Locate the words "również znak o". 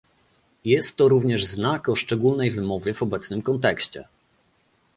1.09-1.95